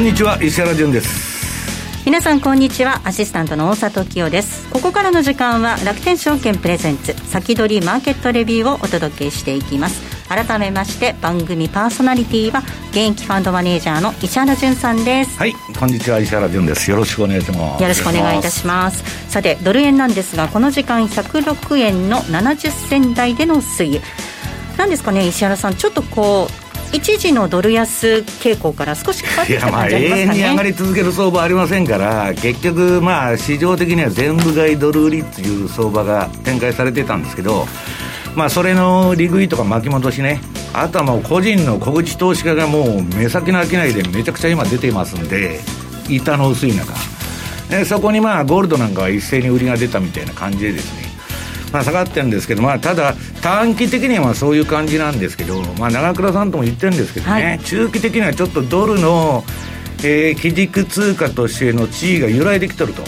[0.00, 1.30] んにちは石原潤です。
[2.06, 4.66] 皆さんこんにちはアシスタントの大里清です。
[4.70, 10.00] ここからの時間は楽天証券プレゼンツ先取りマーケットレビューをお届けしていきます。
[10.26, 15.38] 改めまして番組パーソナリティは現役ファンドマネージャーの石原潤さんです。
[15.38, 16.90] はいこんにちは石原潤です。
[16.90, 17.82] よろしくお願いします。
[17.82, 19.30] よろしくお願いいたします。
[19.30, 24.00] さてドル円なんですがこの時間106円の70銭台での推移。
[24.78, 25.74] なんですかね石原さん。
[25.74, 37.66] ちょっとこう一時のドル安傾向から少し変わってきた感じありますか、ね、永遠に上がり続ける相場ありませんから結局まあ市場的には全部買いドル売りっていう相場が展開されてたんですけど
[38.34, 40.40] まあそれの利食いとか巻き戻しね。
[40.72, 45.58] あとはもう個人の小口投資家がもう目先の商いでめちゃくちゃ今出ていますんで
[46.08, 46.94] 板の薄い中
[47.84, 51.10] そこにまあゴールドなんかは一斉に売りが出たみたいな感じでですね。
[51.72, 59.44] まあ、下がってるんですけど、まあ、ただ、短期的にはそういう感じなんですけど、まあ、長倉さんとも言ってるんですけどね、はい、中期的にはちょっとドルの、
[59.98, 63.02] えー、基軸通貨としての地位が揺らいできてると。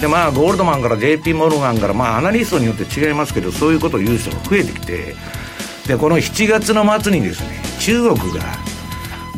[0.00, 5.14] でまあ、ゴールドマンから JP モルガンから、まあ、アナリストによって違いますけどそういうことを言う人が増えてきて
[5.86, 8.40] でこの7月の末にですね中国が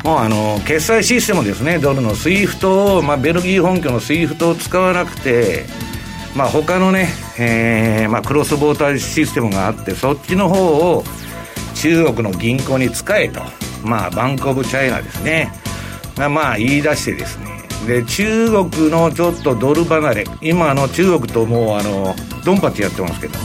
[0.05, 5.67] もうあの決済システムですねドルの SWIFT を、まあ、ベルギー本拠の SWIFT を使わなくて
[6.34, 11.05] まあ、他のね、えーまあ、クロスボーターシステムがあってそっちの方を
[11.74, 13.42] 中国の銀行に使えと、
[13.84, 15.52] まあ、バンク・オブ・チャイナですね。
[16.16, 17.62] がまあ言い出してですね。
[17.86, 20.24] で中国のちょっとドル離れ。
[20.41, 23.39] 今の中国ともうあのドンパチやってますけど。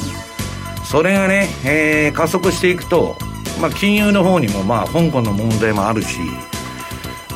[0.85, 3.17] それがね、えー、加速していくと、
[3.59, 6.19] まあ、金融の方にもまあ香港の問題もあるし。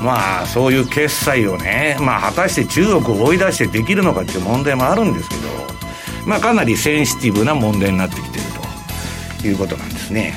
[0.01, 5.41] まあそういう決済をね、まあ、果たして中国を追い出してできるのかっていう問題もあるんですけど、
[6.25, 8.61] まあ、かなりセンシティブな問題になってきていると。
[9.47, 10.33] いうことなんですね。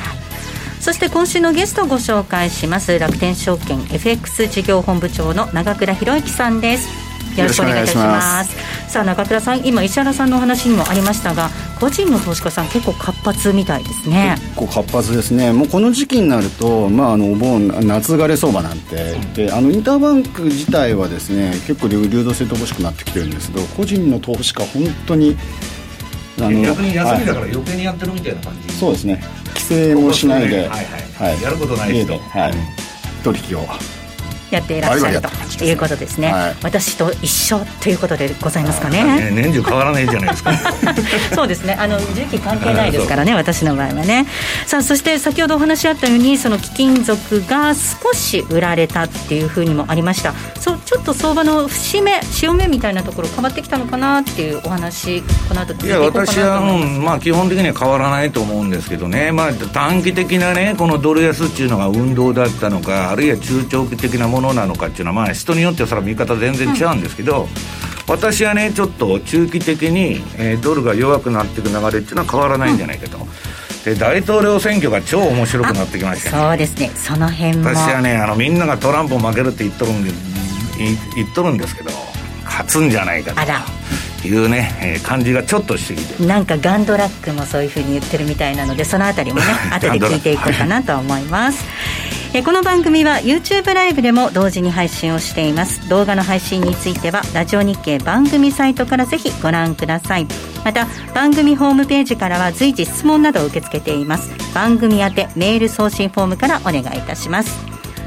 [0.81, 2.99] そして今週のゲストをご紹介します。
[2.99, 7.04] 楽天証券 FX 事業本部長の長倉博之さんです。
[7.37, 8.57] よろしくお願いいたします。
[8.89, 11.51] さあ中倉さん今石原さんのお話にもありましたが
[11.81, 14.37] 個人の投資家さん結構活発みたいですね。
[14.39, 15.53] 結構活発ですね。
[15.53, 25.37] もうこの時期になると、まあ、あのお盆夏枯れ相場なんてであのインターバンク自体はですね結構流動性乏しくなってきてるんですけど個人の投資家本当に
[26.39, 29.23] あの逆に休みだから余計にやってるみたいな感じ、そうですね。
[29.49, 31.33] 規制もしないで、はいはい。
[31.33, 32.55] はい、やることない人、はい、
[33.23, 33.67] 取引を。
[34.51, 35.29] やっていらっしゃると
[35.63, 39.31] いうことですね、はい、私と一緒ということでございますかね。
[39.31, 40.53] ね年中変わらないじゃないですか。
[41.35, 41.77] そうですね。
[41.79, 44.27] あの時期関係ないですからね私の場合はね。
[44.67, 50.35] さあそして先ほどお話あったようにその貴金属が少し売られたっていうふうにもありました。
[50.59, 59.33] そうちょっと相場の節目潮目みたいなところ変わってきたのかなっていうお話この後いや私は、うん、まあ基本的には変わらないと思うんですけどね。
[59.33, 67.49] まあ短期的なねこのドル安っていうのが運動だったのかあるいは中長期的なものなのかっていうのは、まあ、人によってはそれは見方全然違うんですけど、うん、
[68.09, 73.19] 私はねちょっと中期的に、えー、ドルが弱くなっていく流れっていうのは変わらないんじゃないかと。
[73.19, 73.27] うん。
[73.85, 76.89] で大統領選挙が超面白くなってきました、ね、そうですね。
[76.95, 77.69] その辺も。
[77.69, 80.11] 私はねあのみんながトランプ負けるって言っとるんで
[81.15, 81.91] 言っとるんですけど
[82.45, 83.35] 勝つんじゃないか
[84.23, 86.27] というね、えー、感じがちょっとしてきて。
[86.27, 91.65] なんかガンドラックもそういうふうに言ってるみたいなのでそのあたりもね 後で聞いていこうかなと思います、
[92.37, 95.89] えこの番組は YouTube ライブでも同時に配信をしています。
[95.89, 100.27] 動画の配信についてはラジオ日経番組サイトからぜひご覧ください。
[100.65, 104.33] また番組ホームページからは随時質問などを受け付けています。
[104.53, 107.57] 番組宛てメール送信フォームからお願いいたします。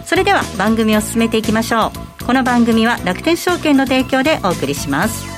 [0.04, 2.26] それでは番組を進めていきましょう。
[2.26, 5.37] この番組は楽天証券の提供でお送りします。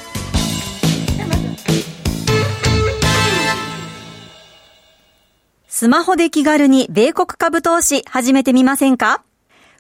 [5.80, 9.24] スマホで気軽に米国株投資始めてみませんか？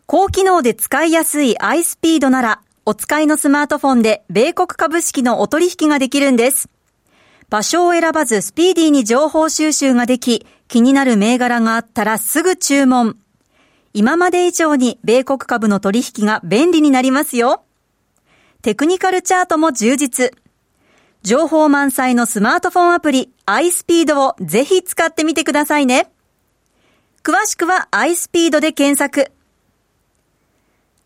[0.05, 6.69] 高機能で使いやすい iSpeed なら、お使いのスマートフォンで米国株式のお取引ができるんです。
[7.49, 13.17] 場所を選ばずスピーディーに情報収集ができ、気になる銘柄があったらすぐ注文。
[13.93, 17.65] 今まで以上に米国株の取引が便利になりますよ。
[18.61, 20.31] テクニカルチャートも充実。
[21.21, 26.11] 情報満載のスマートフォンアプリ iSpeed をぜひ使ってみてくださいね。
[27.23, 29.31] 詳しくは iSpeed で検索。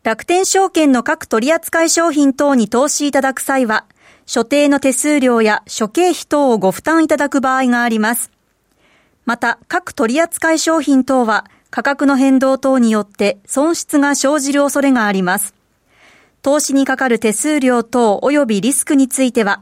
[0.04, 3.86] 楽天証券の各取扱商品等に投資いただく際は、
[4.26, 8.30] 所定の手数料や諸経費等をご負担いただく場合があります。
[9.26, 15.56] また、各取扱商品等は価格の変動等によって損失が生じる恐れがあります。
[16.42, 19.62] 投資にかかる手数料等及びリスクについては、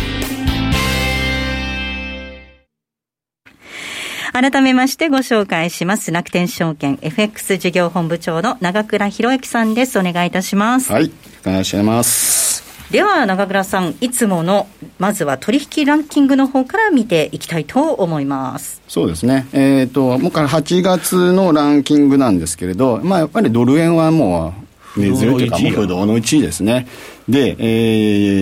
[4.33, 6.11] 改めましてご紹介します。
[6.11, 9.99] 楽天証券 FX 事業本部長の長倉博之さんです。
[9.99, 10.89] お願いいたします。
[10.91, 11.11] はい、
[11.45, 12.63] お願いします。
[12.91, 14.67] では長倉さんいつもの
[14.99, 24.53] まずは取引ランキングの方から見ていきたいと思いますそうですねえっ、ー、ともうから8月のランキングなんですけれどまあやっぱりドル円はも
[24.97, 26.85] う根強いというかもう不動の1位ですね
[27.31, 27.63] で、え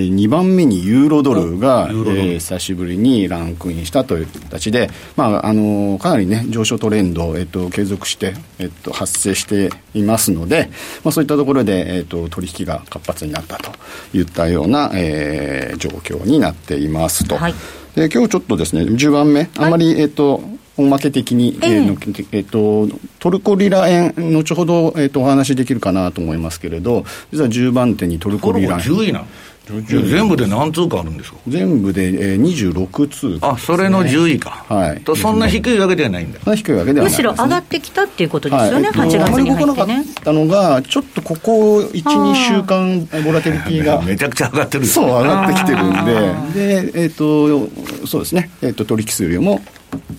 [0.02, 10.70] ー、2番目にユーロドルが、えー、久しぶりにランクインしたという形で、まあ、あのかなりね、上昇トレンド、えっと、継続して、えっと、発生していますので、
[11.04, 13.72] まあ、そういったところで、えっと、取引が活発になったと
[14.14, 17.38] いったような、えー、状況になっていますと。
[17.38, 17.54] はい、
[17.96, 20.42] で今日ちょっとですね、10番目、あんまり、はい、えっと、
[20.80, 22.88] おまけ的に、えー、えー、えー、と
[23.20, 29.26] トルコリラ円、後ほど、えー、とお話できるかなと思いますけれど、実は10番手にトルコリラ円。
[29.74, 31.38] 10位な全部で何通貨あるんですか？
[31.48, 40.06] 全部で、えー、26通貨、ね、あそれの10位か、はい、とそんな低いわけではないんだ、低いわけではない、ね、むしろ上がってきたっていうことですよね、はい、8月に入ってね。
[40.24, 44.02] たのが、ちょっとここ1、2週間、ボラテリティが。
[44.02, 44.86] めちゃくちゃ上がってる。
[44.86, 49.62] そう、上がってきてるんで、でえっ、ー、とそうですね、えーと、取引数量も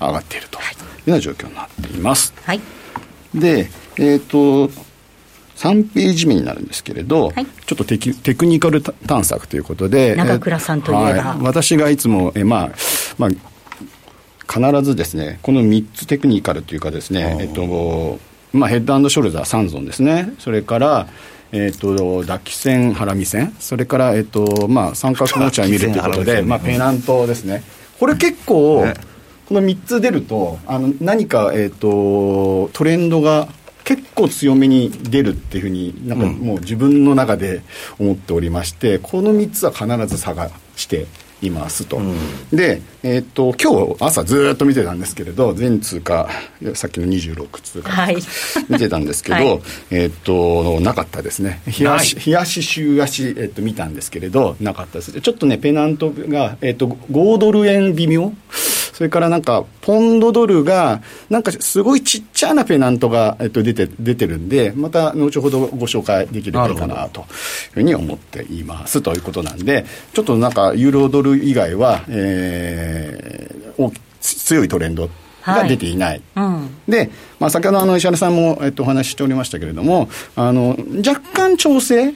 [0.01, 0.59] 上がっていると。
[0.59, 0.63] い。
[1.07, 2.35] うような状況になっています。
[2.45, 2.61] はい、
[3.35, 4.71] で、えっ、ー、と
[5.61, 12.71] 3ページ目になるんですけれど、はい、ちょっとテテクニカル探索ということで、中倉さんといえば、はい、私がいつも、えまあ、
[13.19, 13.31] まあ、
[14.51, 18.19] 必ずですね、この3つテクニカルというかですね、えっと、
[18.55, 21.09] まあ、ヘッドショルダー3ゾンですね、それから、
[21.53, 27.63] えっと、抱き線、ハラミ線、それから、えっとまあ、三角持ちは見るということで、まあ、ペナントですね。
[27.99, 28.87] これ結構、
[29.47, 33.49] この3つ出ると、あの何か、えっと、トレンドが
[33.85, 37.63] 結構強めに出るっていうふうになんかもう自分の中で
[37.99, 41.07] 思っておりまして、この3つは必ず探して
[41.43, 42.17] いますと、うん、
[42.53, 46.29] で、えー、っと今日朝ずっと見てたんですけれど全通貨
[46.75, 48.17] さっきの26通貨、はい、
[48.69, 49.61] 見てたんですけど、 はい、
[49.91, 51.63] えー、っとなかったですね。
[51.67, 55.19] 日足日足週足、えー、っと見たんですけれどなかったです。
[55.21, 58.33] ちょっとねペナントが、えー、っと5ドル円微妙
[59.01, 61.01] それからなんか、ポンドドルが、
[61.31, 67.27] なんかすごいちっちゃなペナントが、えっと、出て、出てるんで、また後ほどご紹介できればいいかなという
[67.73, 75.09] ふうに思っていますということなんで、ちょっとなんか、ユーロドル以外は、えー、強いトレンド
[75.47, 76.23] が出ていない。
[76.35, 76.47] はい。
[76.47, 76.60] うん、
[76.91, 80.77] で、まあ、先ほどあの石原さんも、えっと、お話ししておりましたけれども、あの
[81.07, 82.15] 若干調整、うん、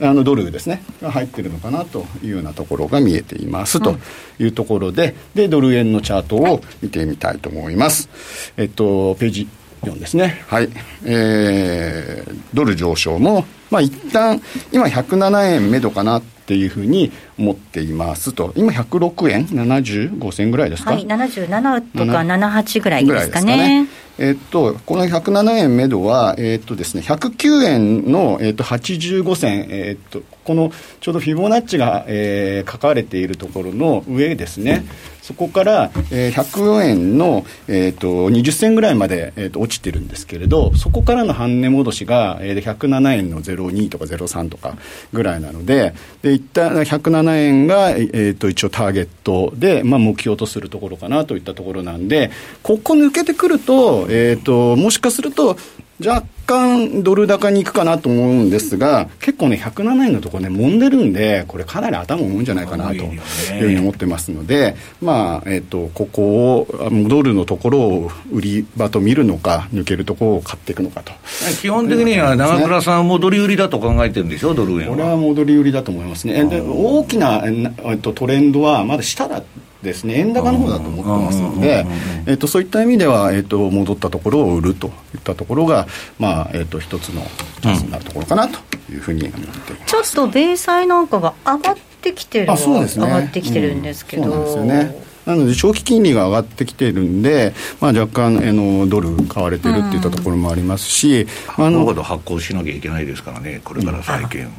[0.00, 3.96] あのドルですね、が入ってるのかなというようなところが見えています、と
[4.38, 8.08] いうところで、で、ドル円のチャートを見てみたいと思います。
[8.56, 9.48] えっと、ページ
[9.82, 10.42] 4ですね。
[10.46, 10.68] はい。
[11.04, 14.40] えー、ドル上昇も、まあ一旦、
[14.70, 23.86] 今107円目処かなっていうふうに思っていますと、今106円？75銭ぐらいですか、はい、77とか78ぐらいですかね。
[24.18, 30.70] えっと、この107円目処は、えっとですね、109円の、えっと、85銭、えっと、この
[31.00, 34.84] ちょうどフィボナッチが、えー、書かれているところの上ですね、
[35.22, 44.76] そこから、えー、100円の、えーと、20銭ぐらいまで、えーと、落ちてるんですけれど、そこからの半値戻しが、えー、107円の02とか03とか
[45.12, 52.30] ぐらいなので、で一旦107円が、えーと、一応ターゲットで、まあ、目標とするところかなといったところなんで、
[52.62, 55.56] ここ抜けてくると、えー、ともしかすると、
[56.04, 63.20] 若干ドル高に行くかなと思うんですが、結構ね、107円のところね、揉んでるんで、これかなり頭重いんじゃないかなという
[63.60, 66.66] ふうに思ってますので、まあ、えっ、ー、と、ここを、
[67.08, 71.12] ドルのところを売り場と見るのか、抜けるところを買っていくのかと。
[71.60, 74.96] 基本的には長倉さんは戻り売りだと考えてるんでしょ、ドル円は。
[74.96, 76.44] これは戻り売りだと思いますね。
[76.44, 79.42] で大きな、えっと、トレンドはまだ下だ
[79.82, 80.14] ですね。
[80.14, 81.84] 円高の方だと思ってますので、
[82.26, 85.86] えっと、そういった意味では、えっと、戻ったところを売るといったところが、
[86.18, 87.22] まあえっと、一つの
[87.60, 88.58] チャンスになるところかなと
[88.90, 101.26] いうふうに思っています、ちょっと米債なんかが上がってきてるあそうです、ね、上がってきてるんですけど、うん、そうなんですよねなので、長期金利が上がってきてるんで、まあ、若干あのドル買われてるっていったところもありますし、
[101.58, 104.52] うん、あのほど発行しなきゃいけないですからね、これから債券、うん、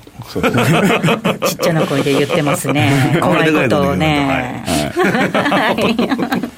[1.40, 4.64] ちっちゃな声で言ってますね、 怖いことをね。
[4.66, 5.72] は
[6.50, 6.53] い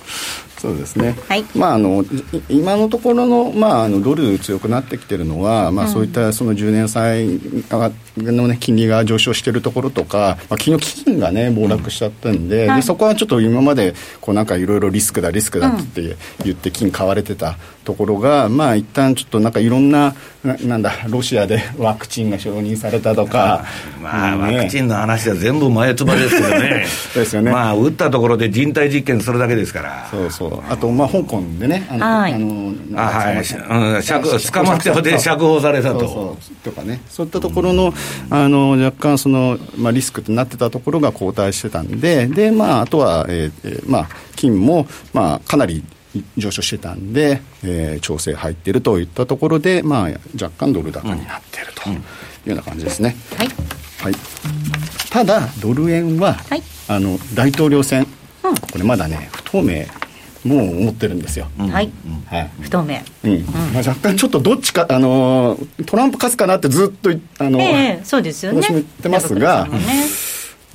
[0.65, 1.45] そうですね、はい。
[1.55, 2.07] まあ、あのい
[2.49, 7.39] 今のところの,、まあ、あのドル強くなってきてるのは、まあ、そういったその10年債
[8.17, 12.77] の、ね、金利が上昇しているところとか、まあ、金融基金が、ね、暴落しちゃったんで,、はい。
[12.77, 20.13] でそこはちょっと今までこうなんかいろいろリスクだリスクだって言って金買われてたところが、まあ一旦ちょっとなんかいろんな
[20.43, 23.65] ななんだロシアで ワクチンが承認されたとか、
[24.01, 24.57] まあ、ね。
[24.57, 26.85] ワクチンの話は全部前つばですけどね。
[27.15, 27.51] ですよね。
[27.51, 30.07] まあ、打ったところで人体実験するだけですから。
[30.11, 30.61] そうそう。
[30.69, 32.33] あと、まあ、香港でねあの、はい。
[32.33, 35.99] あのあはい、うん、釈捕まってで釈放されたと。
[35.99, 36.55] そうそう。
[36.63, 37.93] とかね、そういったところの
[38.29, 45.83] あの若干その、まあ、リスクとなってたところが後退してたんで、でまあ、あとは、えーえーまあ、金も、まあ、かなり
[46.37, 50.09] 上昇してたんで、えー調整入っているといったところで、まあ、
[50.41, 52.01] 若干ドル高になっているというよ
[52.47, 53.15] うな感じですね。
[53.37, 53.47] はい。
[54.01, 54.13] はい、
[55.09, 56.61] ただ、ドル円は、はい。
[56.87, 58.05] あの大統領選、
[58.43, 58.55] うん。
[58.55, 59.85] これまだね、不透明、
[60.43, 61.47] もう思ってるんですよ。
[61.57, 61.91] はい。
[62.29, 62.49] はい。
[62.61, 62.99] 不透明。
[63.23, 63.45] うん。
[63.73, 67.65] まあ、若干ちょっとどっちか、あのートランプ勝つかなってずっとい、あのーえ
[67.99, 68.61] えそうですよね。
[68.69, 69.79] 言ってますがね。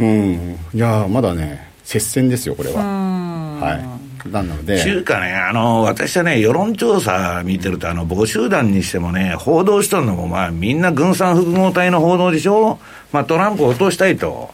[0.00, 2.82] うん、いやーまだね、接戦ですよ、これは。
[2.82, 3.61] うん。
[3.61, 3.85] はい、
[4.27, 12.79] なので、中華ね、あの、私はね、世論調査見てると、あの、母集団にしてもね、報道しとるのも、まあ、みんな軍産複合体の報道でしょ？
[13.12, 14.53] まあ、トランプを落としたいと。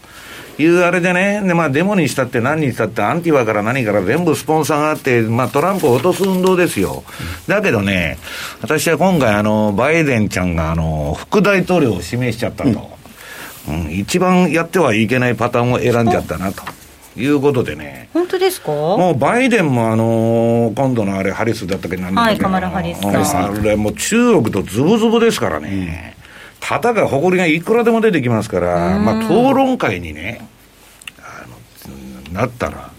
[0.58, 7.04] いうあれでね、で、まあ、デモにしたって何にしたって、アンティバから何から全部スポンサーがあって、まあ、トランプを落とす運動ですよ。
[7.46, 8.16] だけどね、
[8.62, 12.96] 私は今回、あの、バイデンちゃんが、あの、副大統領を指名しちゃったと。
[13.68, 16.62] うん、一番やってはいけないパターンを選んじゃったな、と
[17.16, 18.08] いうことでね。
[18.12, 18.70] 本当ですか？
[18.72, 22.30] もうバイデンも、あのー今度のあれ、ハリスだったっけ、なんだっけ？
[22.30, 26.16] なはいカマラハリスあれ、もう中国とズブズブですからね、
[26.60, 30.46] たが誇りがいくらでも出てきますから、まあ、討論会にね、
[31.20, 31.44] あ
[32.32, 32.90] のなったら、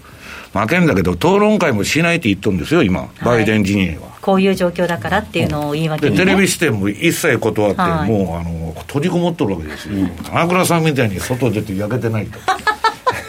[0.53, 4.17] 負けんだけど、討論会もしないって言っとるんですよ、今、バイデン陣営は。
[4.21, 8.09] こういう状況だからっていうのを言い訳でに、ね、テレビ視点も一切断って、はい。
[8.09, 12.39] もうあの閉じこもっとるわけですよ、長倉さんみたいに外出て焼けてないと。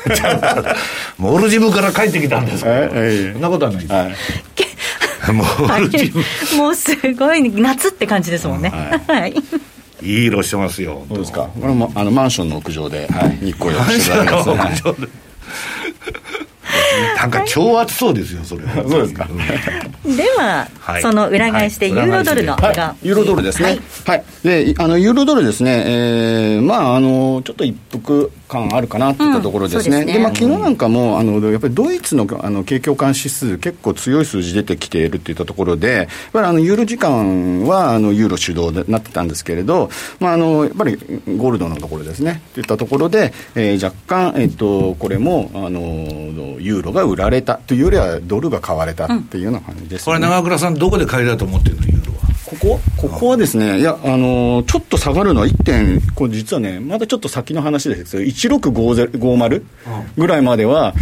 [1.18, 2.90] モルジブから帰ってきたんですから、ええ。
[2.92, 5.44] えそんなことはないです、はい、 モ
[5.78, 6.22] ルジブ、
[6.56, 8.70] もうすごい夏って感じですもんね。
[8.70, 9.34] はい。
[10.02, 10.22] い。
[10.22, 14.96] い色してますよ、どうですか、これもあのマンションの屋上で、はい、日光浴していただきます、はい
[17.16, 18.74] なんか超暑そうですよ、それは。
[18.88, 19.36] そうですかん
[20.16, 23.78] では、はいその裏返しではいユーロドルの裏が、ユーロドルですね。
[24.06, 24.46] ははいい。
[24.46, 29.98] で、あの、ユーロドルですね、えー、まあ、あの、ちょっと一服感あるかなっていったところですね。
[29.98, 40.96] うんですねで、まあ、昨日なんかも、あの、やっぱりドイツの、あの、景況感指数、結構強い数字出てきているっていったところで、やっぱりあの、ユーロ時間は、あの、ユーロ主導でなってたんですけれど、まあ、あの、やっぱり
[41.36, 42.42] ゴールドのところですね。
[42.50, 50.04] っていったところで、えー若干、えっと、これも、あの、ユーロが売られたというよりは、ドルが買われたっていうような感じです、ね。
[50.04, 52.18] これ、長倉さん、どこで買いだと思ってるの、ユーロは？
[52.44, 52.80] ここ？
[52.96, 59.62] ここはですね、いや、あのーちょっと下がるのは1点、これ実はね、まだちょっと先の話ですけど、1650
[60.16, 60.92] ぐらいまでは、あ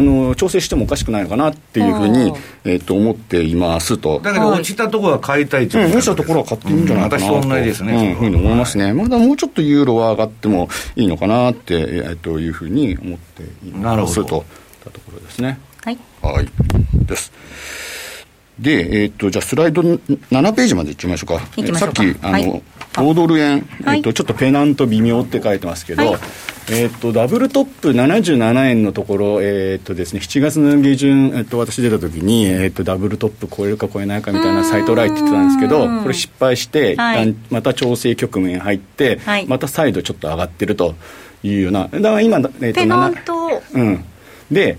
[0.00, 2.32] のー調整してもおかしくないのかなっていうふうに
[2.64, 4.20] えっと思っていますと。
[4.20, 7.40] だけど、落ちたところは買いたいとうん、いう落ちたところは買っていいんじゃないかなと、うん。
[7.40, 8.92] 私と同じですねうん、ふうに思いますね。
[8.92, 11.74] まだもうちょっとユーロは上がってもいいのかなって、
[12.08, 14.44] えっというふうに思っていますなるほど
[14.84, 15.58] たところですね。
[15.84, 15.98] はい。
[16.22, 16.48] はい。
[17.06, 17.32] です。
[18.58, 19.98] で、えっ、と、じゃあスライド7
[20.52, 21.46] ページまで行ってみましょうか。
[21.56, 22.02] 行きましょうか。
[22.02, 22.62] さっき、あの、はい。
[22.92, 23.96] 5ドル円、はい。
[23.98, 26.20] えっと、ちょっとペナント微妙って書いてますけど、はい。
[26.70, 37.30] えっと、ダブルトップ77円のところ、えっとですね、7月の下旬、えっと、私出た時に、えっと、ダブルトップ超えるか超えないかみたいなサイトライって言ってたんですけど、これ失敗して、はい。
[37.30, 39.46] 一旦また調整局面入って、はい。
[39.46, 40.94] また再度ちょっと上がってると
[41.42, 44.04] いうような、だから今、えっと、ペナン7トうん、
[44.52, 44.78] で、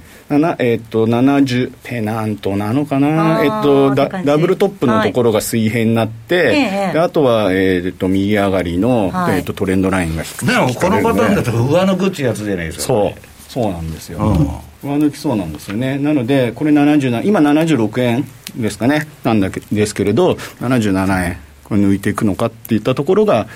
[0.59, 9.37] えっと70ペナントなのかな、えっとダブルトップのところが水平になって、ええであとは、えっと右上がりの、はい。
[9.37, 12.83] えっとトレンドラインが低でも、このパターンだと上抜くってやつじゃないですか。
[12.83, 13.19] そう。
[13.49, 14.89] そうなんですよ、うん。
[14.89, 15.97] 上抜きそうなんですよね。
[15.97, 18.25] なのでこれ77今76円
[18.55, 19.07] ですかね。
[19.23, 21.37] なんだけですけれど77円。
[21.63, 23.47] これ抜いていくのかっていったところが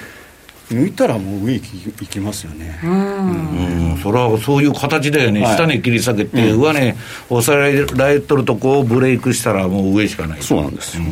[0.69, 5.55] 抜いたらもう上行き行きますよね、うん、それはそういう形だよね、はい。
[5.55, 6.95] 下値切り下げて、上値
[7.29, 10.41] 抑えられとるとこをブレイクしたら、もう上しかない。
[10.41, 11.03] そうなんですよ、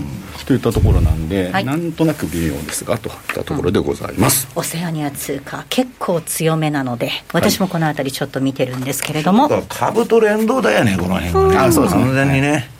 [0.45, 1.65] といったところなんで、はい。
[1.65, 11.57] なんとなく微妙ですがといったところでございます、オセアニア通貨結構強めなので私もこの辺りちょっと見てるんですけれども、だから株と連動だよね、この辺はね。
[11.57, 12.03] あそうですね。
[12.03, 12.74] 完全にね。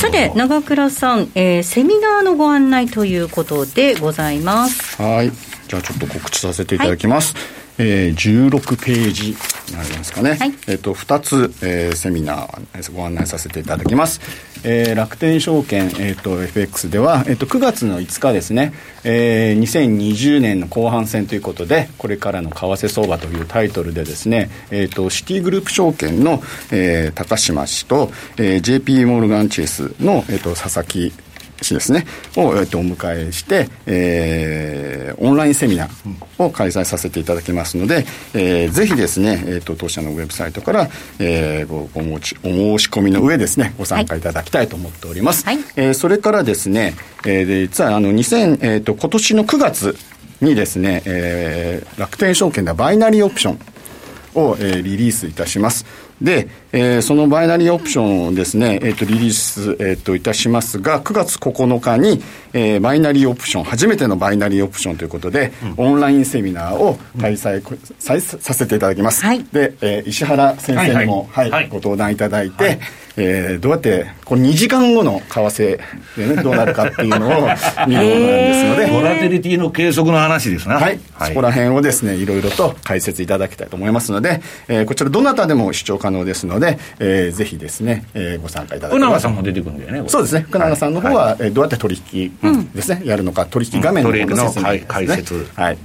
[0.00, 4.96] さて長倉さん、えーセミナーのご案内ということでございます。
[4.96, 5.30] はい。
[5.68, 9.36] じゃあちょっと告知させていただきます、ええー、16ページに
[9.76, 10.34] なりますかね。
[10.34, 14.20] はい、えっ、と、2つ、えー、セミナーご案内させていただきます。
[14.62, 31.12] えー、楽天証券、えーと、FX では、えーと、9月の5日ですね、えー、2020年の後半戦ということで、これからの為替相場というタイトルでですね、えーと、シティグループ証券の、えー、高島氏と、えー、JP モルガンチェスの、えー、と佐々木
[31.62, 40.88] 市ですね、を、えっと、お迎えして、えー、オンラインセミナーを開催させていただきますので、えー、ぜひですね、えっ、ー、と、当社のウェブサイトから、
[41.18, 45.44] えー、ごごお申し込みの上ですね、ご参加いただきたいと思っております。
[45.44, 49.96] はい、えー、それからですね、えー、で実は、あの、2000、えっ、ー、と、今年の9月
[50.40, 53.58] にですね、えー、楽天証券ではバイナリーオプション
[54.34, 55.84] を、えー、リリースいたします。
[56.20, 62.22] で、えー、そのバイナリーオプションをですね、えっ、ー、と、リリース、えっ、ー、と、いたしますが、9月9日に、
[62.52, 69.24] えー、バイナリーオプション、初めてのバイナリーオプションということで、うん、オンラインセミナーを開催、うん、ささせていただきます。
[69.24, 72.78] はい、で、えー、石原先生にも、はい、はい、ご登壇いただいて、はい。
[73.16, 75.78] えー、どうやってこの2時間後の為替
[76.16, 77.48] で、ね、どうなるかっていうのを
[77.86, 86.59] 見るものなんですので、ボラテリティの計測の話ですね、はい、はい、そこら辺をですねいろいろと解説いただきたいと思いますので、えー、こちらどなたでも視聴可能ですので、
[86.98, 90.42] えー、ぜひですね、えー、ご参加いただければ福永さんも出てくるんだよねそうですね。
[90.42, 92.38] 福永さんの方は、はい、えー、どうやって取引
[92.74, 95.48] ですね、うん、やるのか取引画面の方の説明ですね、解説。
[95.54, 95.78] はい。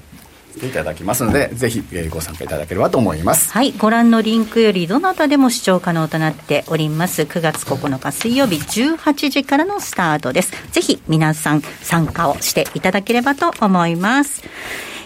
[0.63, 3.51] いただきますので、ぜひ、えー、ご参加いただければと思います。
[3.51, 7.23] はい、ご覧のリンクよりどなたでも視聴可能となっております。
[7.23, 10.53] 9月9日水曜日18時からのスタートです。
[10.71, 14.43] ぜひ皆さん参加をしていただければと思います。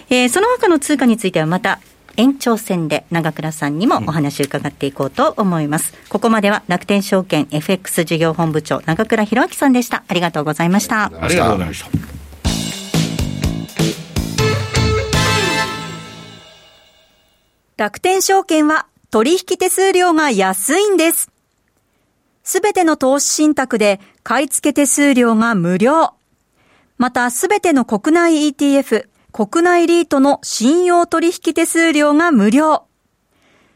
[0.08, 1.80] えー、その他の通貨についてはまた
[2.16, 5.94] 延長戦で長倉さんにもお話を伺っていこうと思います。
[6.08, 10.04] ここまでは楽天証券 FX 事業本部長長倉博明さんでした。
[10.06, 11.04] ありがとうございました。
[11.04, 11.90] ありがとうございました。
[17.76, 21.30] 楽天証券は取引手数料が安いんです。
[22.42, 26.14] すべての投資信託で買い付け手数料が無料。
[26.98, 32.84] またすべての国内 ETF、国内リートの信用取引手数料が無料。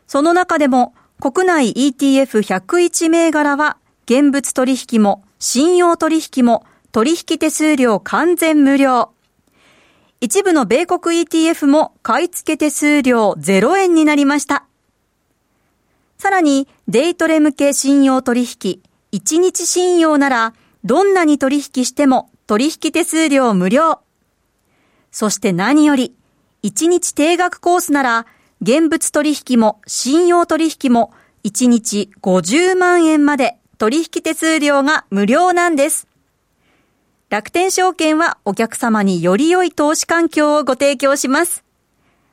[0.07, 9.11] その中でも国内 ETF101 銘柄は現物取引も信用取引も取引手数料完全無料。
[10.21, 14.65] 一部の米国 ETF も買い付け手数料0円になりました。
[16.17, 18.81] さらに、デイトレ向け信用取引、
[19.13, 24.04] 1日信用なら、どんなに取引しても取引手数料無料。
[25.15, 26.13] そして何より、
[26.65, 28.27] 1日定額コースなら、
[28.61, 31.13] 現物取引も信用取引も
[31.45, 36.09] 1日50万円まで取引手数料が無料なんです。
[37.31, 41.63] 楽天証券はお客様により良い投資環境をご提供します。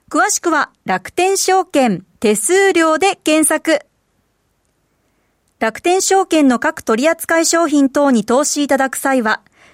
[0.10, 3.86] 詳しくは楽天証券手数料で検索。
[5.60, 9.41] 楽天証券の各取扱商品等に投資いただく際は、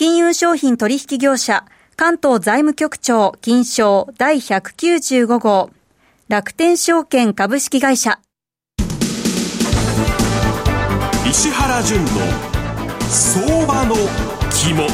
[0.00, 5.68] 金融商品取引業者、関東財務局長金賞第195号、
[6.26, 8.18] 楽天証券株式会社。
[11.28, 12.08] 石原淳の
[13.10, 13.94] 相場の
[14.50, 14.86] 肝。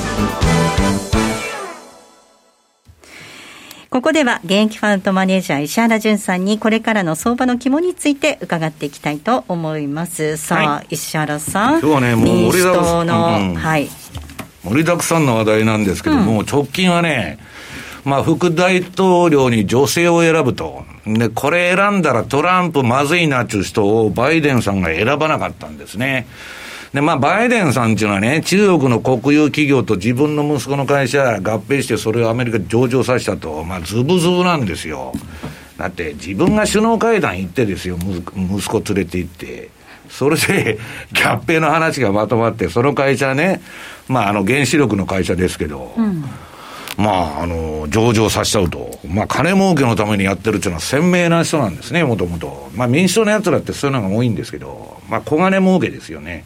[3.88, 10.36] ここでは現役ファンドマネージャー石原淳さんにこれからの相場の肝について伺っていきたいと思います。
[10.36, 13.88] さあ、はい、石原さん今日はねもう民主党の、うん、はい
[14.68, 17.38] 盛りだくさんの話題なんですけども、うん、直近はね
[18.06, 20.84] まあ、副大統領に女性を選ぶと。
[21.04, 26.28] で、これ選んだらトランプまずいなっていう人をバイデンさんが選ばなかったんですね。
[26.94, 35.12] で、まあ、バイデンさんっていうのはね、中国の国有企業と自分の息子の会社合併して、それをアメリカに上場させたと、まあ、ズブズブなんですよ。
[35.76, 39.75] だって、自分が首脳会談行ってですよ、息子連れて行って。
[40.10, 40.78] それで、
[41.12, 43.60] 合併の話がまとまって、その会社ね、
[44.08, 46.24] まあ、あの、原子力の会社ですけど、うん
[46.96, 48.98] まあ、あの、上場させちゃうと。
[49.06, 52.70] まあ、金儲けのためにやってるっていうのは鮮明な人なんですね、もともと。
[52.74, 56.44] まあ、民主党の奴らってそういうのが多いんですけど、まあ、小金儲けですよね。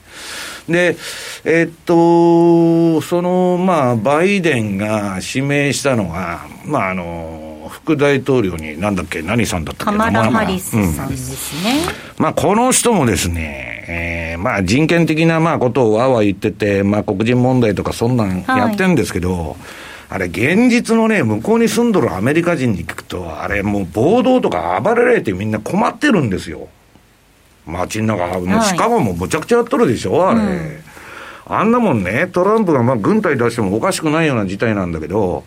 [0.68, 0.96] で、
[1.44, 9.98] えっと、その、まあ、バイデンが指名したのが、まあ、あの、副大統領に、なんだっけ、何さんだったっけ？
[9.98, 11.80] カマラ・ハリスさんですね。
[12.18, 19.56] まあ、この人もですね、えー、まあ、人権的な、まあ、ことをわわ言ってて、まあ、黒人問題とかそんなんやってんですけど、はい
[20.12, 26.66] あれ、現実のね、向こうに住んどるアメリカ人に聞くと、あれ、もう暴動とか暴れられてみんな困ってるんですよ。
[27.64, 30.40] 街の中、もうシカゴもむちゃくちゃやっとるでしょ、あれ。
[30.40, 30.80] うん、
[31.46, 35.44] あんなもんね、トランプがまあ軍隊出してもおかしくないような事態なんだけど、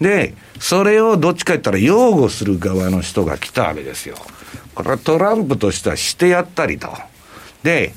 [0.00, 4.16] で、それをどっちか言ったら擁護する側の人が来たわけですよ。
[4.74, 6.88] これはトランプとしてはしてやったりと。
[7.62, 7.92] で、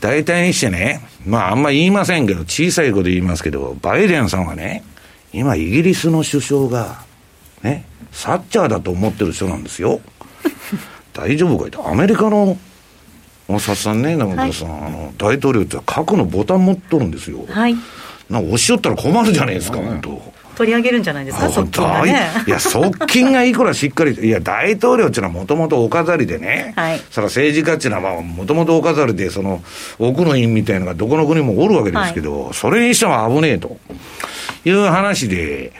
[0.00, 4.84] 大体にしてね、まああんま言いませんけど、小さい子で言いますけど、バイデンさんはね、
[5.32, 7.02] 今イギリスの首相が、
[7.62, 10.00] ね、サッチャーだと思ってる人なんですよ。
[11.12, 11.88] 大丈夫かいと。
[11.88, 12.56] アメリカの
[13.48, 17.44] 大札さんね、中田さん、はい、あの、大統領って核のボタン持っとるんですよ。
[17.48, 17.74] はい。
[18.28, 20.32] なんか押し寄ったら困るじゃないですか、本当。
[20.58, 22.30] 取り上げるんじゃないですか、側近がね。
[22.44, 29.62] いや、側近がいくらしっかり、いや、大統領っていうのはもともとお飾りでね、はい、それ政治家っていうのはもともとお飾りで、その、
[30.00, 33.78] 奥の院みたいなのがどこの国もおるわけですけど、はい、それにしても危ねえと
[34.64, 35.72] いう話で、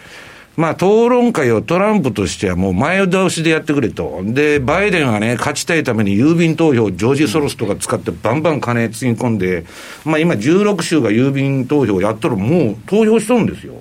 [0.57, 4.21] まあ、討論会をトランプとしてはもう前倒しでやってくれと。
[4.25, 9.65] で、バイデンはね、勝ちたいために郵便投票、ジョージ・ソロスとか使ってバンバン金つぎ込んで、
[10.05, 13.75] まあ今16州が郵便投票やったらもう投票しとるんですよ。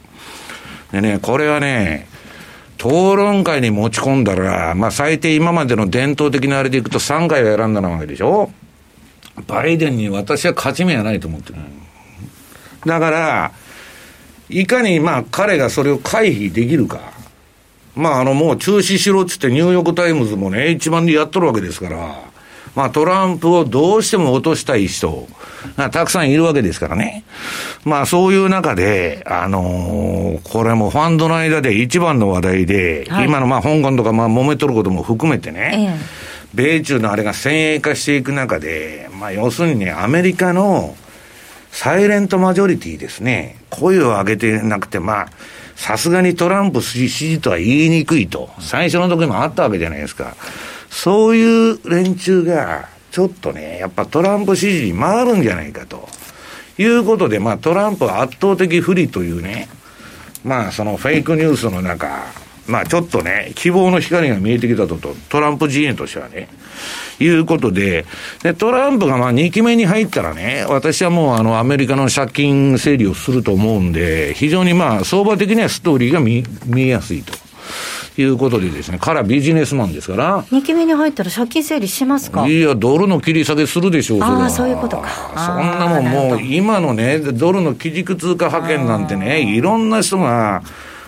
[0.91, 2.07] でね、これはね、
[2.77, 8.51] 討論会に持ち込んだら、まあ最低今までの伝統的なあれでいくと3回はやらんならんわけでしょ
[9.47, 11.59] バイデンに私は勝ち目はないと思ってる。
[12.85, 13.51] だから、
[14.49, 16.99] いかにまあ彼がそれを回避できるか。
[17.95, 22.26] まああのもう中止しろっつってニューヨークタイムズもね、一番でやっとるわけですから、
[22.77, 25.27] まあトランプをどうしても落としたい人
[25.77, 27.23] がたくさんいるわけですからね。
[27.83, 35.97] まあそういう中で、あのー、これもファンドの間で一番の話題で、はい、今のまあ香港とかまあ揉めとることも含めてね、ええ、
[36.53, 40.95] 米中のあれが先鋭化していく中で、まあ要するにね、アメリカの
[41.71, 43.57] サイレントマジョリティですね。
[43.71, 45.27] 声を上げてなくて、まあ、
[45.75, 48.51] さすがにトランプ支持とは言いにくいと。
[48.59, 50.35] 最初の時もあったわけじゃないですか。
[50.89, 56.07] そういう連中が、ちょっとね、やっぱトランプ支持に回るんじゃないかと。
[56.77, 59.67] いうことで、まあトランプは圧倒的不利というね、
[60.43, 62.07] まあそのフェイクニュースの中、
[62.67, 64.97] まあちょっとね、希望の光が見えてきたと、
[65.29, 66.47] トランプ陣営としてはね、
[67.19, 68.05] いうことで、
[68.43, 77.46] で、トランプがまあ2期目に入ったらね、私はもうあのアメリカの借金整理をすると思うんで、非常にまあ相場的にはストーリーが見見えやすいと。
[78.21, 80.43] いうことでですね、からビジネスマンですから。
[80.45, 82.47] 2期目に入ったら借金整理しますか？
[82.47, 85.09] いや、ドルの切り下げするでしょう、ああ、そういうことか。
[85.35, 90.63] そんなもんもう、今のね、ドルの基軸通貨派遣なんてね、いろんな人が、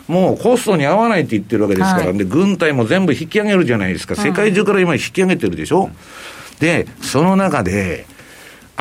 [0.08, 4.16] もうコストに合わないって言ってるわけですから、はい、で、軍隊も全部引き上げるじゃないですか。
[4.16, 5.92] 世界中から今引き上げてるでしょ。
[6.60, 8.08] で、その中で、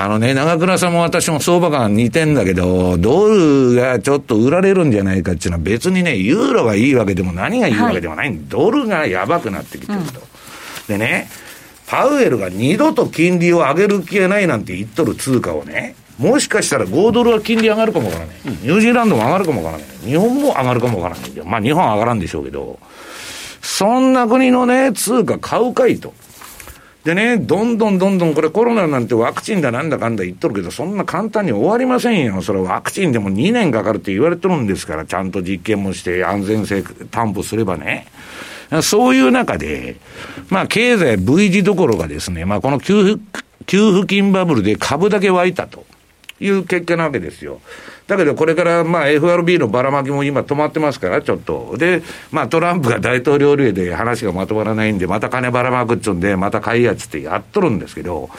[0.00, 10.20] あのね、長倉さんも私も相場感似てんだけど、ドルがちょっと売られるんじゃないかっていうのは別にね、ユーロがいいわけでも何がいいわけでもない、はい、ドルがやばくなってきてると。
[10.20, 11.28] うん、でね、
[11.88, 18.36] パウエルが二度と金利を上げる気がないなんて言っとる通貨をね、もしかしたら5ドルは金利上がるかもわからない。
[18.44, 19.96] ニュージーランドも上がるかもわからない。
[20.06, 21.30] 日本も上がるかもわからない。
[21.44, 22.78] まあ日本は上がらんでしょうけど、
[23.62, 26.14] そんな国のね、通貨買うかいと。
[27.04, 32.42] でね、どんどんどんどんこれコロナなんてワクチンだなんだかんだ言っとるけど、そんな簡単に終わりませんよ。
[32.42, 38.06] それワクチンでも2年かかるって言われてるんですから、ちゃんと実験もして安全性担保すればね。
[38.82, 39.96] そういう中で、
[40.50, 43.22] まあ経済 V 字どころがですね、まあこの給付、
[43.66, 45.86] 給付金バブルで株だけ湧いたと。
[46.40, 47.60] いう結果なわけですよ。
[48.06, 51.76] だけどこれからまあ FRB のばらまきも今止まってますから、ちょっと。
[51.76, 58.30] で、まあトランプが大統領令で話がまとまらないんで、また金ばらまくっつうんで、また買いやつってやっとるんですけど、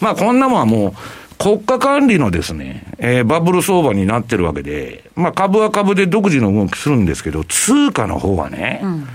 [0.00, 0.92] まあこんなもんはもう、
[1.36, 9.08] 国家管理のですね、えー、バブル相場になってるわけで、まあ株は株で独自の動きするんですけど、通貨の方はね、うん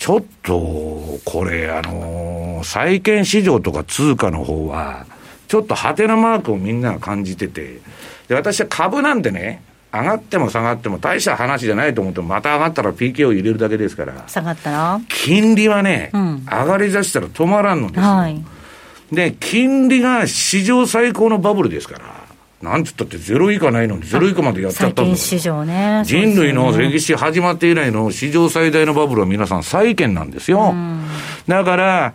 [0.00, 5.04] ちょっと、これ、あのー、債券市場とか通貨の方は、
[5.50, 7.80] ちょっとハテナマークをみんなが感じてて、
[8.28, 14.28] で、私は株なんてね、上がっても下がっても大した話じゃないと思っても、また上がったら PK を入れるだけですから。
[14.28, 15.00] 下がったら？
[15.08, 18.06] 金利はね、うん、上がりだしたら止まらんのですよ。
[18.06, 18.44] はい、
[19.10, 22.20] で、金利が史上最高のバブルですから。
[22.62, 26.02] なんつったってゼロ以下ないのにゼロ以下までやっちゃったんだ債券市場ね。
[26.04, 30.74] 人類の歴史始まって以来の史上最大のバブルは皆さん債券なんですよ。
[31.48, 32.14] だから、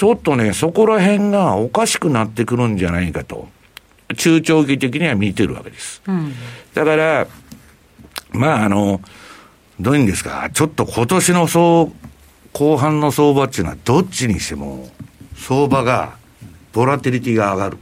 [0.00, 3.50] ちょっとね、そこら辺がおかしくなってくるんじゃないかと、
[4.16, 6.00] 中長期的には見てるわけです。
[6.06, 6.32] うん。
[6.72, 7.26] だから、
[8.30, 9.02] まああの、
[9.78, 12.08] どういうんですか、ちょっと今年のそう
[12.54, 14.88] 後半の相場っていうのは、どっちにしても、
[15.36, 16.14] 相場が、
[16.72, 17.76] ボラテリティが上がる。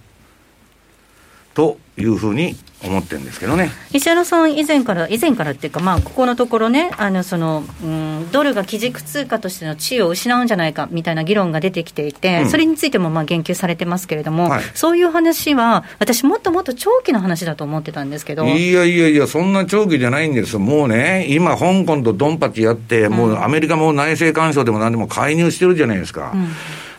[1.55, 3.71] というふうに思ってるんですけどね。
[3.93, 20.59] 石原さん、以前から、以前からっていうか、まあ、ここのところね、あのそのうん、ドルが基軸通貨としての地位を失うんじゃないかみたいな議論が出てきていて、うんそれについてもまあ言及されてますけれども、はいそういう話は、私、もっともっと長期の話だと思ってたんですけど、いやいやいや、そんな長期じゃないんですよ。
[20.61, 26.33] もうね、今、香港とドンパチやって、もうアメリカも内政干渉でも何でも介入してるじゃないですか。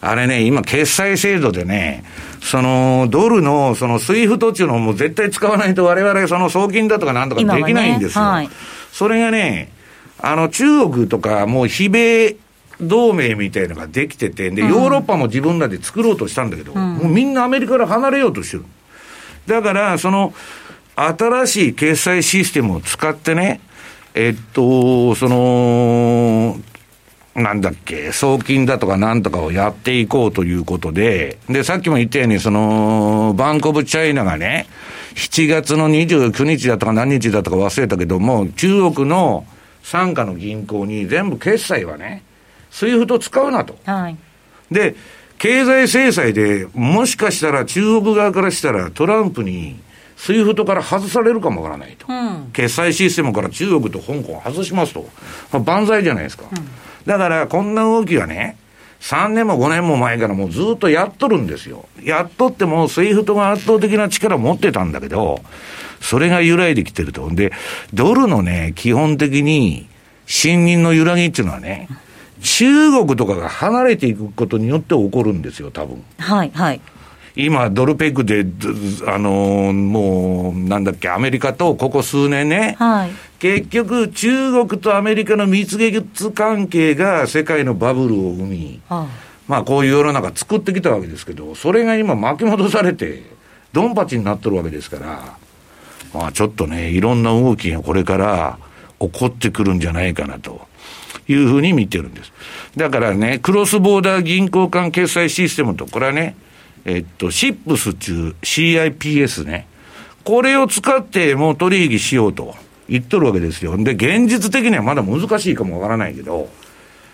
[0.01, 2.03] あれね、今、決済制度でね、
[2.41, 8.23] その、ドルの、その、スイフトっていうのをもう絶対使わないと我々、その、送金だとかなんとかできないんですよ。
[8.23, 8.49] ねはい
[8.91, 9.71] それがね、
[10.19, 12.37] あの、中国とか、もう、非米、
[12.81, 18.65] 同盟みたいなのができてて、で、ヨーロッパも自分らで作ろうとしたんだけど、もうみんなアメリカから離れようとしてる。
[19.47, 20.33] だから、その、
[20.95, 23.61] 新しい決済システムを使ってね、
[24.13, 26.57] えっと、その、
[27.39, 34.67] なんだっけ、送金だとかなんとかをやっていこうということで、で、さっきも言ったように、その、 Bank of China がね、
[35.15, 39.45] 7月の29日だとか何日だとか忘れたけども、中国の
[39.83, 42.23] 傘下の銀行に全部決済はね、
[42.71, 43.77] スイフト使うなと。
[43.85, 44.17] はい、
[44.71, 44.95] で、
[45.37, 49.79] 経済制裁で、もしかしたら中国側からしたらトランプに、
[50.15, 52.05] スイフトから外されるかもわからないと。
[52.09, 55.07] うん、決済システムから中国と香港を外しますと。
[55.51, 56.43] まあ、万歳じゃないですか。
[57.09, 58.55] だから、こんな動きはね、
[59.01, 61.87] 3年も5年も前からもうずっとやっとるんですよ。
[62.03, 65.41] やっとっても、スイフトが圧倒的な力を持ってたんだけど、
[66.01, 67.27] それが揺らいできてると。
[67.31, 67.51] で、
[67.95, 69.89] ドルのね、基本的に、
[70.27, 71.89] 信任の揺らぎっていうのはね、
[72.43, 76.03] 中国とかが離れていくことによって起こるんですよ、多分。
[76.19, 76.81] はい、はい、
[77.35, 89.07] 今、ドルペグで、ずあのーもう、なんだっけ、アメリカとここ数年ね、はい、結局、中国とアメリカの蜜月関係が世界のバブルを生み、は
[89.47, 93.23] まあこういう世の中作ってきたわけですけど、それが今巻き戻されて、
[93.73, 95.37] ドンパチになってるわけですから、
[96.13, 98.59] まあちょっとね、いろんな動きがこれから
[98.99, 100.69] 起こってくるんじゃないかなと。
[101.27, 102.33] いうふうに見てるんです。
[102.75, 106.35] だからね、クロスボーダー銀行間決済システムと、これはね、
[106.85, 109.67] えっと、シップス中 CIPS ね。
[110.23, 112.55] これを使ってもう取引しようと
[112.87, 113.77] 言っとるわけですよ。
[113.77, 116.49] で、現実的にはまだ難しいかもわからないけど、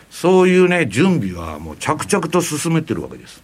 [0.10, 3.44] そういうね、準備はもう着々と進めてるわけです。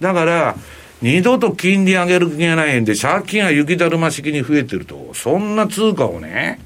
[0.00, 0.56] だから、
[1.02, 6.60] 二度と金利上げる気がないんで、借金が雪だるま式に増えてると、そんな通貨をね、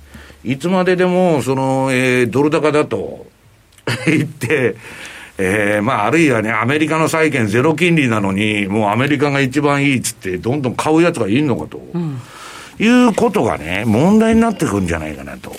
[0.44, 3.26] いつまででも、その、えードル高だと
[4.06, 4.76] 言って、
[5.42, 11.80] えーまあ、あるいはね、アメリカの債券ゼロ金利なのに、もうアメリカが一番いいっつって、どんどん買うやつがいるのかと、
[12.78, 15.56] いうことがね、問題になってくるんじゃないかなと。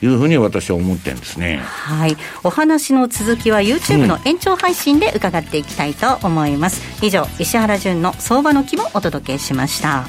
[0.00, 1.56] いうふうに私は思ってるんですね。
[1.56, 10.06] はい、お話の続きは YouTube の延長配信で伺っていきたいと思います、以上石原潤の相場の木もお届けしました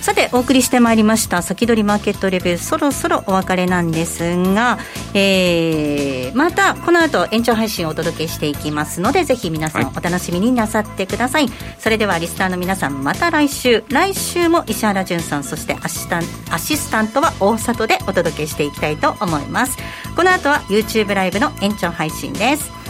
[0.00, 4.78] さてお送りしてまいりました先取りマーケットレビューそろそろお別れなんですが、
[5.14, 9.92] えー、またこの後延長配信をお届けしていきますのでぜひ皆さんはい。
[9.96, 11.46] お楽しみになさってください、
[11.78, 13.84] それではリスナーの皆さんまた来週。
[13.88, 19.76] 来週も石原潤さんそしてアシスタンアシスタントは大里でお届けしていきたいと思います。
[20.16, 22.80] この後は YouTube ライブの延長配信です。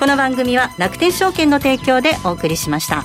[0.00, 3.04] この番組は楽天証券の提供でお送りしました